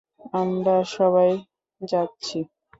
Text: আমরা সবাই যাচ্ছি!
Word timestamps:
আমরা 0.33 0.75
সবাই 0.95 1.31
যাচ্ছি! 1.81 2.37